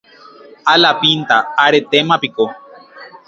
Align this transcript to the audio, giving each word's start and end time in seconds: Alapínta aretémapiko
Alapínta 0.73 1.37
aretémapiko 1.65 2.43